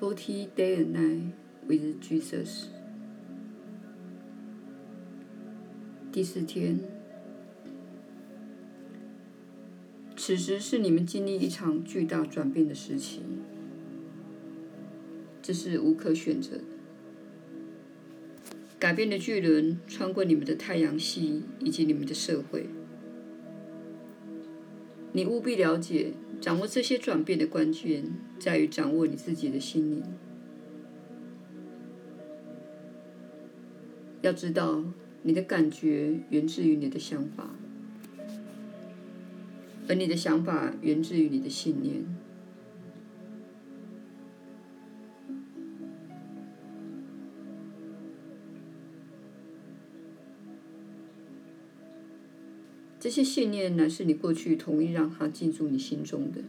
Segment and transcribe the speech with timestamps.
[0.00, 1.32] Forty Day and Night
[1.68, 2.68] with Jesus。
[6.10, 6.80] 第四天，
[10.16, 13.20] 此时是你们经历一场巨大转变的时期，
[15.42, 16.60] 这是无可选择。
[18.78, 22.70] 改变的巨轮穿过你们的太阳系以及你们的社会。
[25.12, 28.04] 你务必了解，掌握这些转变的关键
[28.38, 30.02] 在于掌握你自己的心灵。
[34.22, 34.84] 要知道，
[35.22, 37.50] 你的感觉源自于你的想法，
[39.88, 42.04] 而你的想法源自于你的信念。
[53.00, 56.42] 这些信念乃是你过去同意让它进驻你心中的，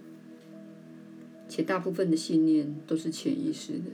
[1.47, 3.91] 且大部分的信念都是潜意识的。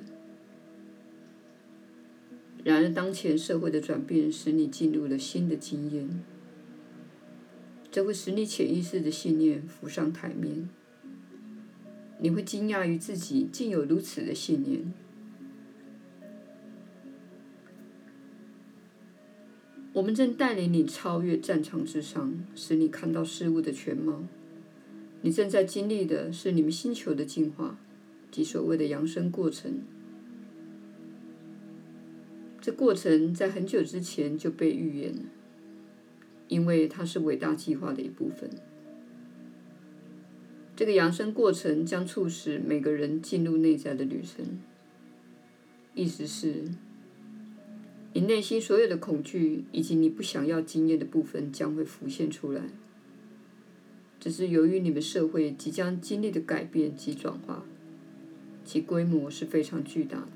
[2.63, 6.23] 然而，当前社会的转变使你进入了新的经验，
[7.91, 10.67] 这会使你潜意识的信念浮上台面。
[12.19, 14.91] 你会惊讶于自己竟有如此的信念。
[19.97, 24.21] 我们正带领你超越战场之上，使你看到事物的全貌。
[25.21, 27.79] 你正在经历的是你们星球的进化，
[28.29, 29.81] 即所谓的扬升过程。
[32.61, 35.23] 这过程在很久之前就被预言了，
[36.47, 38.51] 因为它是伟大计划的一部分。
[40.75, 44.59] 这个扬升过程将促使每个人进入内在的旅程，
[45.95, 46.65] 意思是。
[48.17, 52.63] 你内心所有的恐惧以及你不想要经验的部分将会浮现出来，
[54.19, 57.63] 只是由于你们社会即将经历的改变及转化，
[58.65, 60.27] 其规模是非常巨大的。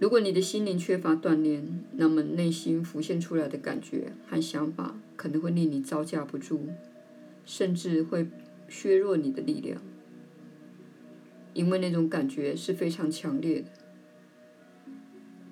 [0.00, 6.66] 如果你的心灵缺乏锻炼，那么内心浮现出来的感觉和想法可能会令你招架不住，
[7.44, 8.26] 甚至会
[8.68, 9.80] 削弱你的力量。
[11.58, 13.68] 因为那种感觉是非常强烈的，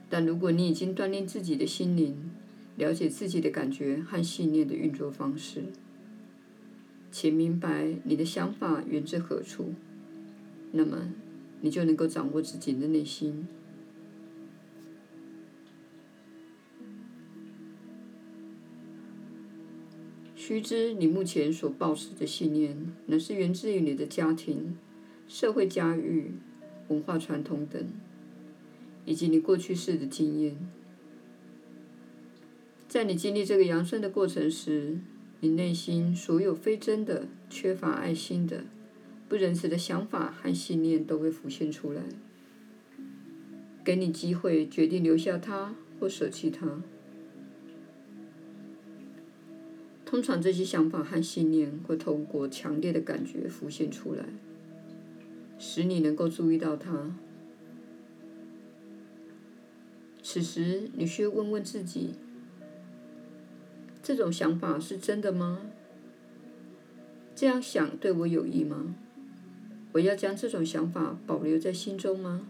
[0.08, 2.30] 但如果你已经锻炼自己的心灵，
[2.76, 5.64] 了解自己的感觉和信念的运作方式，
[7.10, 9.74] 且明白你的想法源自何处，
[10.70, 11.12] 那么
[11.60, 13.48] 你就能够掌握自己的内心。
[20.36, 24.76] 须知，你目前所抱持的信念，乃是源自于你的家庭。
[25.28, 26.32] 社会家育、
[26.88, 27.84] 文化传统等，
[29.04, 30.56] 以及你过去世的经验，
[32.88, 34.98] 在你经历这个扬升的过程时，
[35.40, 38.64] 你内心所有非真的、缺乏爱心的、
[39.28, 42.02] 不仁慈的想法和信念都会浮现出来，
[43.84, 46.80] 给你机会决定留下它或舍弃它。
[50.04, 54.24] 通常，这些想法和信念会透过强烈的感觉浮现出来。
[55.58, 57.16] 使你能够注意到它。
[60.22, 62.14] 此时，你需要问问自己：
[64.02, 65.60] 这种想法是真的吗？
[67.34, 68.94] 这样想对我有益吗？
[69.92, 72.48] 我要将这种想法保留在心中吗？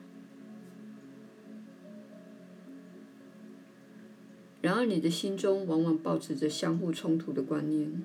[4.63, 8.03] 然而，你的心中往往抱持着相互冲突的观念。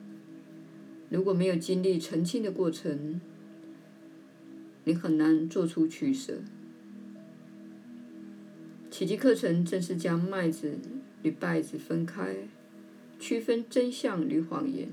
[1.09, 3.19] 如果没有经历澄清的过程，
[4.83, 6.39] 你很难做出取舍。
[8.89, 10.77] 奇迹课程正是将麦子
[11.23, 12.35] 与稗子分开，
[13.19, 14.89] 区分真相与谎言，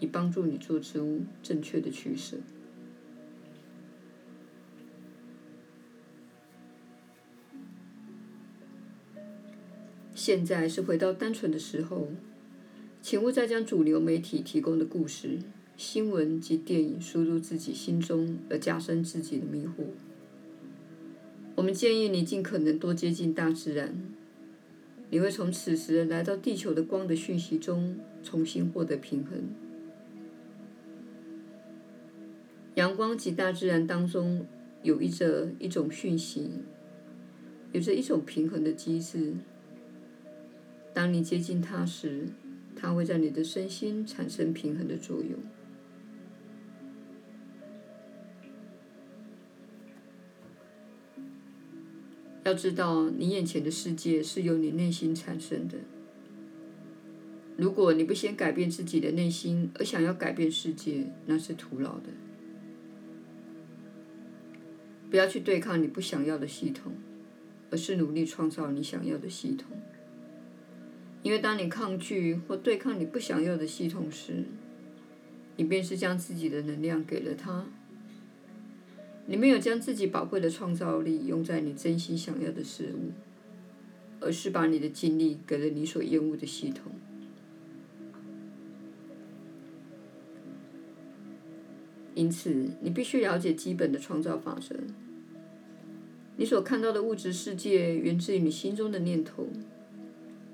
[0.00, 2.36] 以帮助你做出正确的取舍。
[10.14, 12.08] 现在是回到单纯的时候，
[13.00, 15.38] 请勿再将主流媒体提供的故事。
[15.82, 19.82] 新闻及电影输入自己心中，而加深自己的迷惑。
[21.56, 23.92] 我们建议你尽可能多接近大自然，
[25.10, 29.42] 你会从此时来到地球的光的讯息中重新获得平衡。
[32.76, 34.46] 阳光及大自然当中
[34.84, 36.48] 有一着一种讯息，
[37.72, 39.34] 有着一种平衡的机制。
[40.94, 42.28] 当你接近它时，
[42.76, 45.40] 它会在你的身心产生平衡的作用。
[52.52, 55.78] 要知道，你眼前的世界是由你内心产生的。
[57.56, 62.10] 如果你不先改变自己的内心，而想要改变世界，那是徒劳的。
[65.10, 66.92] 不要去对抗你不想要的系统，
[67.70, 69.68] 而是努力创造你想要的系统。
[71.22, 74.44] 因为当你抗拒或对抗你不想要的系统时，
[75.56, 77.64] 你便是将自己的能量给了它。
[79.26, 83.12] 你没有将自己宝贵的创造力用在你真心想要的事物，
[84.20, 86.92] 而是把你的精力给了你所厌恶的系统。
[92.14, 94.76] 因此，你必须了解基本的创造法则。
[96.36, 99.48] 你所看到的物质世界源自于你心中的念头，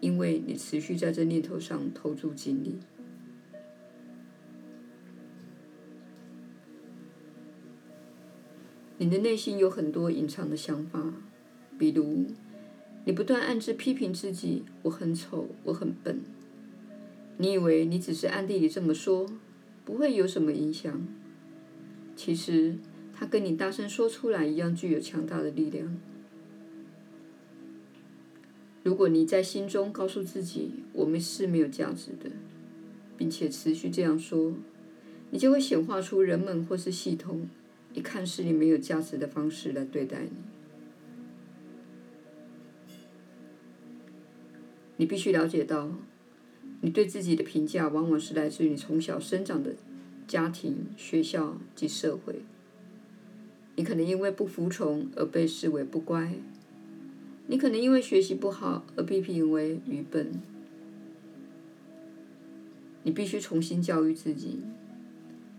[0.01, 2.79] 因为你持续在这念头上投注精力。
[8.99, 11.15] 你的内心有很多隐藏的想法，
[11.79, 12.27] 比如，
[13.05, 16.21] 你不断暗自批评自己：“我很丑，我很笨。”
[17.39, 19.31] 你以为你只是暗地里这么说，
[19.85, 21.07] 不会有什么影响。
[22.17, 22.77] 其实，
[23.15, 25.97] 它跟你大声说出来一样，具有强大的力量。
[28.83, 32.31] 如果你在心中告诉自己“我们是没有价值的”，
[33.17, 34.55] 并且持续这样说，
[35.31, 37.47] 你就会显化出人们或是系统
[37.95, 40.31] 以看似你没有价值的方式来对待你。
[44.97, 45.91] 你必须了解到，
[46.81, 49.75] 你对自己的评价往往是来自于你从小生长的。
[50.27, 52.43] 家庭、学校及社会，
[53.77, 56.35] 你可能因为不服从而被视为不乖；
[57.47, 60.43] 你可能因为学习不好而被评为愚笨。
[63.05, 64.59] 你必须重新教育自己，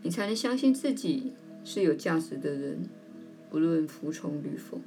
[0.03, 1.33] 你才能相信自己
[1.71, 2.89] 是有价值的人，
[3.51, 4.81] 不论服从与否。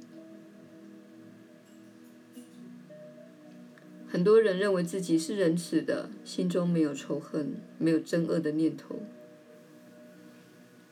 [4.05, 9.01] 很多人认为自己是仁慈的，心中没有仇恨，没有憎恶的念头。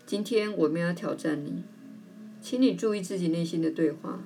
[0.06, 1.64] 今天我们要挑战你，
[2.40, 4.24] 请你注意自己内心的对话。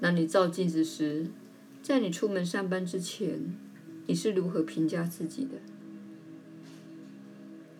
[0.00, 1.28] 当你照镜子时，
[1.80, 3.54] 在你出门上班之前，
[4.08, 5.50] 你是如何评价自己的？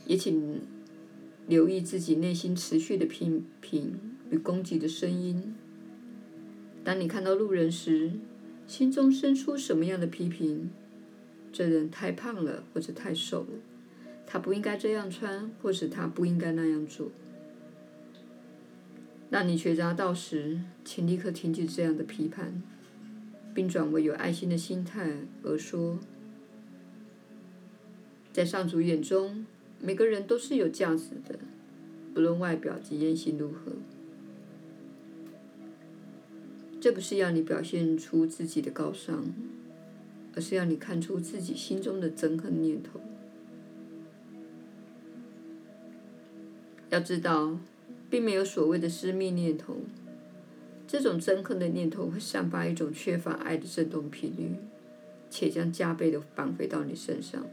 [0.07, 0.61] 也请
[1.47, 3.99] 留意自己内心持续的批评
[4.31, 5.55] 与攻击的声音。
[6.83, 8.13] 当你看到路人时，
[8.67, 10.71] 心中生出什么样的批评？
[11.53, 13.49] 这人太胖了，或者太瘦了。
[14.27, 17.11] 他不应该这样穿，或是他不应该那样做。
[19.31, 22.63] 当你觉察到时，请立刻停止这样的批判，
[23.55, 25.11] 并转为有爱心的心态
[25.43, 25.99] 而说：
[28.33, 29.47] 在上主眼中，
[29.85, 31.39] 每个人都是有价值的，
[32.15, 33.73] 不论外表及言行如何。
[36.81, 39.27] 这不是要你表现出自己的高尚，
[40.35, 42.99] 而是要你看出自己心中的憎恨念头。
[46.89, 47.59] 要知道，
[48.09, 49.77] 并没有所谓的私密念头。
[50.87, 54.57] 这种憎恨的念头会散发一种缺乏爱的振动频率，
[55.29, 57.45] 且将加倍的返回到你身上。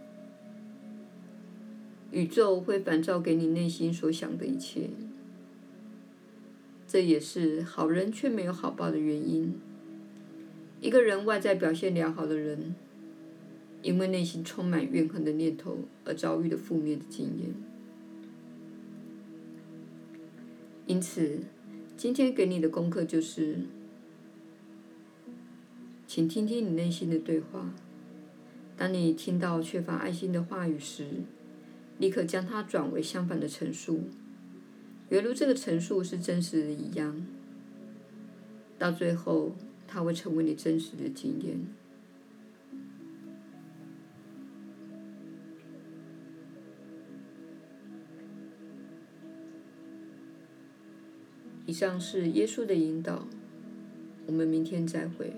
[2.12, 4.90] 宇宙会反照给你内心所想的一切。
[6.88, 9.56] 这也是好人却没有好报的原因。
[10.82, 12.76] 一个人外在表现良好的人，
[13.82, 17.54] 因为内心充满怨恨的念头而遭遇的负面的经验。
[20.88, 21.40] 因此，
[21.96, 23.60] 今天给你的功课就是，
[26.06, 27.74] 请听听你内心的对话。
[28.76, 31.06] 当你听到缺乏爱心的话语时，
[32.02, 34.06] 立刻将它转为相反的陈述，
[35.10, 37.24] 犹如这个陈述是真实的一样。
[38.80, 39.56] 到最后，
[39.88, 41.60] 它会成为你真实的经验。
[51.68, 53.28] 以上是耶稣的引导，
[54.26, 55.34] 我们明天再会。